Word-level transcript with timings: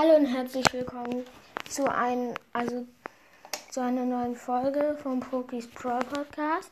Hallo 0.00 0.14
und 0.14 0.26
herzlich 0.26 0.72
willkommen 0.72 1.24
zu, 1.68 1.92
ein, 1.92 2.32
also, 2.52 2.86
zu 3.68 3.80
einer 3.80 4.04
neuen 4.04 4.36
Folge 4.36 4.96
vom 5.02 5.18
Pokis 5.18 5.66
Pro 5.66 5.98
Podcast. 5.98 6.70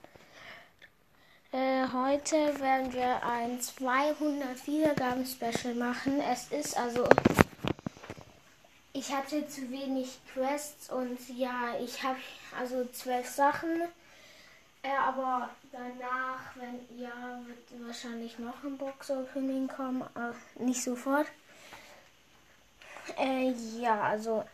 Äh, 1.50 1.89
heute 1.92 2.36
werden 2.60 2.92
wir 2.92 3.20
ein 3.25 3.60
200 3.60 4.65
Wiedergaben 4.68 5.26
Special 5.26 5.75
machen. 5.75 6.20
Es 6.20 6.52
ist 6.52 6.78
also, 6.78 7.08
ich 8.93 9.12
hatte 9.12 9.48
zu 9.48 9.72
wenig 9.72 10.20
Quests 10.32 10.93
und 10.93 11.18
ja, 11.36 11.74
ich 11.84 12.00
habe 12.04 12.18
also 12.56 12.84
zwölf 12.93 13.27
Sachen. 13.29 13.88
Äh, 14.84 14.96
aber 15.04 15.50
danach, 15.72 16.54
wenn 16.54 16.96
ja, 16.96 17.40
wird 17.45 17.84
wahrscheinlich 17.88 18.38
noch 18.38 18.62
ein 18.62 18.79
Box 18.79 19.11
Opening 19.11 19.66
kommen, 19.66 20.04
aber 20.14 20.36
nicht 20.61 20.80
sofort. 20.80 21.27
Äh, 23.18 23.52
ja, 23.80 24.00
also 24.02 24.45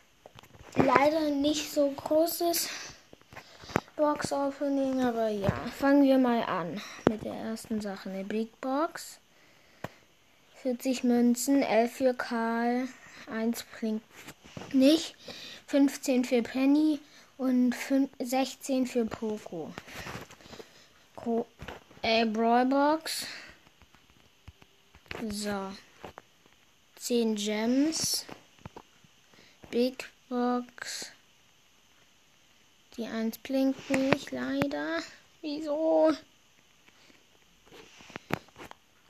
leider 0.75 1.29
nicht 1.29 1.71
so 1.71 1.89
großes 1.91 2.69
Box 3.95 4.31
Opening, 4.31 5.01
aber 5.01 5.29
ja, 5.29 5.51
fangen 5.77 6.03
wir 6.03 6.17
mal 6.17 6.43
an 6.43 6.81
mit 7.09 7.23
der 7.23 7.33
ersten 7.33 7.81
Sache. 7.81 8.09
Eine 8.09 8.23
Big 8.23 8.59
Box. 8.61 9.19
40 10.63 11.03
Münzen, 11.03 11.61
11 11.61 11.91
für 11.91 12.13
Karl, 12.13 12.87
1 13.29 13.65
bringt 13.77 14.01
nicht, 14.71 15.15
15 15.67 16.23
für 16.23 16.41
Penny 16.41 16.99
und 17.37 17.75
5, 17.75 18.09
16 18.19 18.87
für 18.87 19.05
Poco. 19.05 19.73
Gro 21.15 21.45
äh, 22.01 22.25
Brawlbox. 22.25 23.25
So. 25.29 25.71
10 26.95 27.35
Gems. 27.35 28.25
Big 29.73 30.07
Box. 30.29 31.11
Die 32.95 33.07
1 33.07 33.39
blinkt 33.39 33.89
nicht, 33.89 34.29
leider. 34.29 35.01
Wieso? 35.41 36.11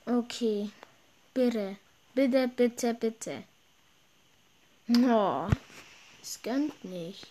Okay. 0.06 0.70
Bitte. 1.34 1.76
Bitte, 2.14 2.48
bitte, 2.48 2.94
bitte. 2.94 3.44
Oh. 4.88 5.50
Es 6.22 6.40
gönnt 6.40 6.82
nicht. 6.82 7.26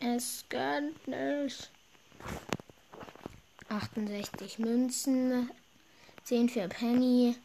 Es 0.00 0.44
gönnt 0.48 1.06
nicht. 1.06 1.70
68 3.68 4.58
Münzen. 4.58 5.52
10 6.24 6.48
für 6.48 6.66
Penny. 6.66 7.36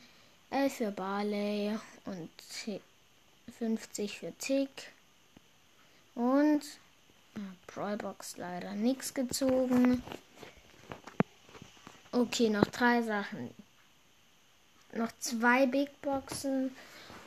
11 0.50 0.74
für 0.74 0.90
Barley. 0.90 1.78
Und 2.06 2.32
50 3.60 4.20
für 4.20 4.34
Tick. 4.38 4.92
Und 6.16 6.62
Brawlbox 7.68 8.38
leider 8.38 8.74
nichts 8.74 9.14
gezogen. 9.14 10.04
Okay, 12.12 12.50
noch 12.50 12.66
drei 12.66 13.02
Sachen. 13.02 13.54
Noch 14.94 15.12
zwei 15.20 15.66
Big 15.66 16.02
Boxen 16.02 16.76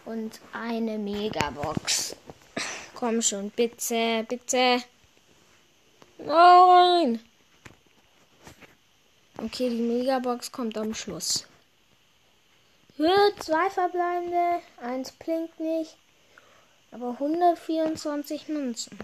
und 0.04 0.40
eine 0.52 0.98
Megabox. 0.98 2.16
Komm 2.94 3.22
schon, 3.22 3.50
bitte, 3.50 4.24
bitte. 4.28 4.82
Nein! 6.18 7.20
Okay, 9.38 9.70
die 9.70 9.82
Megabox 9.82 10.50
kommt 10.50 10.76
am 10.76 10.94
Schluss. 10.94 11.46
Hör, 12.96 13.30
zwei 13.38 13.70
verbleibende, 13.70 14.60
eins 14.82 15.12
blinkt 15.12 15.58
nicht. 15.60 15.96
Aber 16.92 17.10
124 17.10 18.48
Münzen. 18.48 18.98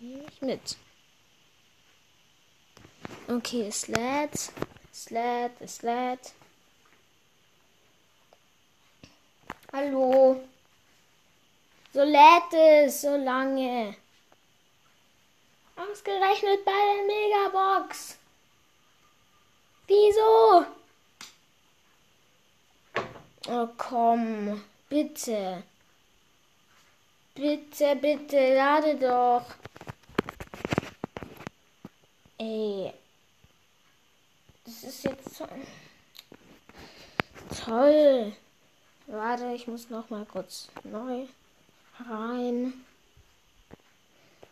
Nehme 0.00 0.24
ich 0.30 0.42
mit. 0.42 0.76
Okay, 3.28 3.66
es 3.68 3.88
lädt. 3.88 4.52
Es 4.92 5.10
lädt, 5.10 5.52
es 5.60 5.82
lädt. 5.82 6.32
Hallo. 9.72 10.40
So 11.92 12.02
lädt 12.02 12.52
es 12.52 13.00
so 13.00 13.16
lange. 13.16 13.96
Ausgerechnet 15.76 16.64
bei 16.64 16.72
der 16.72 17.04
Megabox. 17.06 18.16
Wieso? 19.86 20.66
Oh 23.48 23.68
komm, 23.76 24.62
bitte. 24.88 25.64
Bitte, 27.36 27.96
bitte, 27.96 28.54
lade 28.54 28.94
doch. 28.94 29.44
Ey. 32.38 32.92
Das 34.64 34.84
ist 34.84 35.02
jetzt 35.02 35.34
so 35.34 35.48
toll. 37.64 38.32
Warte, 39.08 39.52
ich 39.52 39.66
muss 39.66 39.90
noch 39.90 40.08
mal 40.10 40.24
kurz 40.26 40.68
neu 40.84 41.26
rein. 42.08 42.84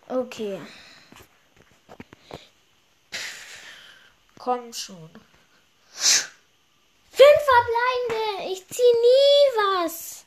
Okay. 0.09 0.61
Komm 4.39 4.73
schon. 4.73 5.09
Fünf 5.93 6.33
verbleibende. 7.13 8.53
Ich 8.53 8.67
zieh 8.67 8.83
nie 8.83 9.47
was. 9.57 10.25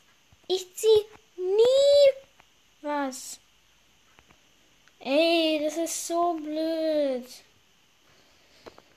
Ich 0.48 0.74
zieh 0.74 1.04
nie 1.36 2.25
was. 2.86 3.40
Ey, 5.00 5.60
das 5.62 5.76
ist 5.76 6.06
so 6.06 6.34
blöd. 6.34 7.26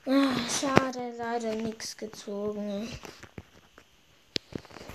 Ach, 0.06 0.50
schade, 0.50 1.12
leider 1.18 1.54
nichts 1.54 1.96
gezogen. 1.96 2.88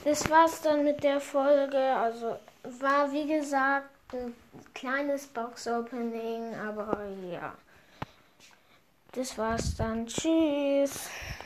Das 0.04 0.30
war's 0.30 0.62
dann 0.62 0.84
mit 0.84 1.04
der 1.04 1.20
Folge. 1.20 1.78
Also 1.78 2.38
war 2.64 3.12
wie 3.12 3.28
gesagt 3.28 3.90
ein 4.14 4.36
kleines 4.74 5.28
Box-Opening, 5.28 6.56
aber 6.56 7.06
ja. 7.32 7.54
Das 9.12 9.38
war's 9.38 9.76
dann. 9.78 10.08
Tschüss. 10.08 11.10